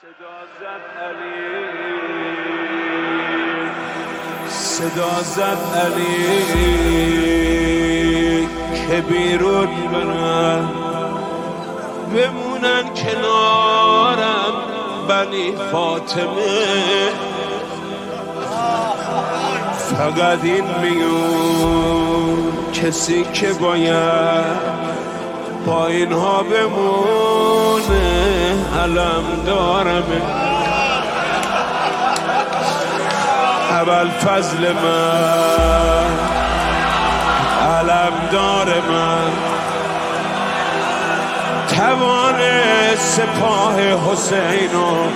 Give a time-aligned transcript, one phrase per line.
[0.00, 1.44] صدا زد علی.
[4.48, 6.38] صدا زد علی.
[8.88, 10.68] که بیرون برن
[12.14, 14.54] بمونن کنارم
[15.08, 17.10] بنی فاطمه.
[19.96, 22.38] فقط این میون
[22.72, 24.89] کسی که باید
[25.66, 27.90] با اینها بمونه
[28.82, 30.04] علم دارم.
[33.70, 36.18] اول فضل من
[37.78, 39.32] علم دار من
[41.76, 42.40] توان
[42.96, 45.08] سپاه حسین و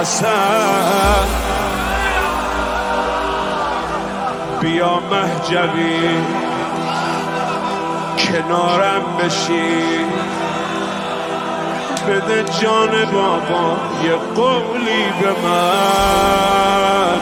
[0.00, 1.26] حسن.
[4.60, 6.45] بیا مهجوی
[8.36, 10.04] کنارم بشی.
[12.08, 17.20] بده جان بابا یه قولی به من.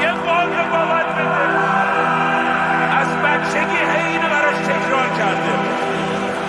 [0.00, 1.46] یه قول به بابت بده.
[3.00, 5.54] از بچگی هی اینو براش تکرار کرده.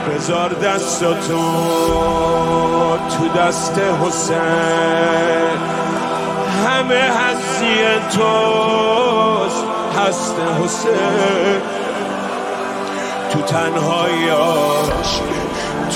[0.10, 1.44] بذار دستتو
[3.10, 4.38] تو دست حسین.
[6.68, 7.76] همه هستی
[8.18, 9.66] توست
[10.08, 11.81] هست حسین.
[13.32, 15.22] تو تنهاییاش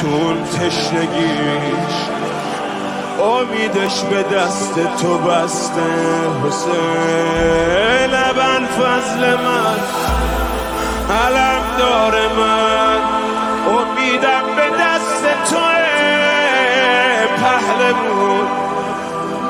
[0.01, 1.95] تو اون تشنگیش.
[3.21, 5.81] امیدش به دست تو بسته
[6.43, 8.11] حسین.
[8.11, 9.79] لبن فضل من
[11.25, 12.99] علم دار من.
[13.67, 15.65] امیدم به دست تو
[17.37, 18.47] پهلمون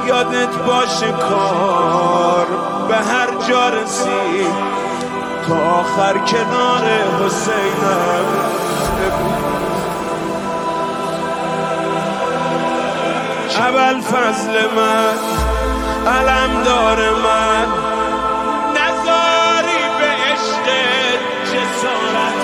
[0.07, 2.47] یادت باشه کار
[2.87, 4.74] به هر جا رسید.
[5.47, 6.85] تا آخر کنار
[7.25, 8.25] حسینم
[13.59, 15.17] اول فضل من
[16.07, 17.67] علم دار من.
[18.75, 20.67] نزاری به عشق
[21.45, 22.39] جسارت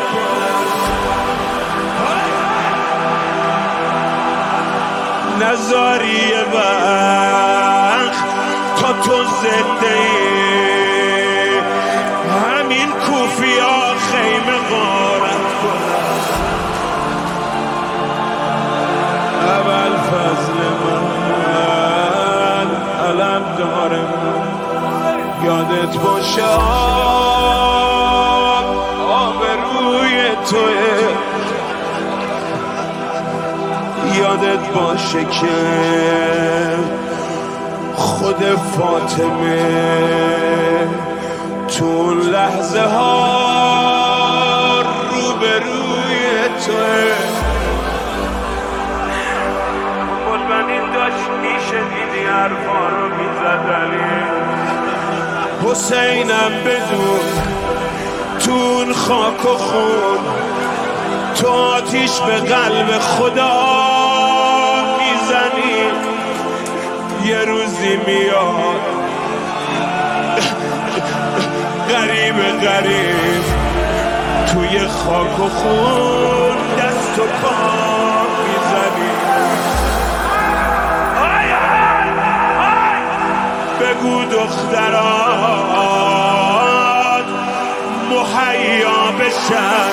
[6.03, 8.17] یه وقت
[8.81, 9.80] تا تو زنده
[25.61, 26.43] یادت باشه
[29.09, 31.09] آب روی توه.
[34.19, 35.47] یادت باشه که
[37.95, 38.43] خود
[38.77, 39.67] فاطمه
[41.77, 43.21] تو لحظه ها
[45.11, 47.15] روبروی توه.
[50.69, 54.30] این داشت میشنیدی حرفا رو می‌زد
[55.71, 57.19] حسینم بدون
[58.39, 60.19] تو اون خاک و خون.
[61.35, 63.63] تو آتیش به قلب خدا
[64.97, 65.83] می‌زنی.
[67.25, 68.81] یه روزی میاد.
[71.89, 73.43] غریب غریب
[74.53, 78.30] توی خاک و خون دست و پا.
[84.01, 85.61] بگو دختران
[88.09, 89.91] مهیا بشن.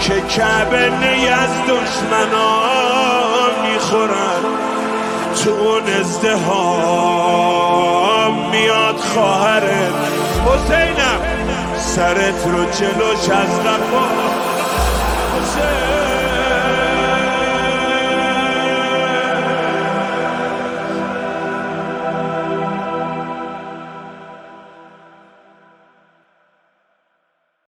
[0.00, 0.92] که کعبه
[1.32, 4.42] از دشمنان می‌خورن.
[5.44, 6.74] تو اون ازدهام
[8.50, 9.94] میاد خواهرت.
[10.46, 11.20] حسینم
[11.78, 14.06] سرت رو جلوش از قفا.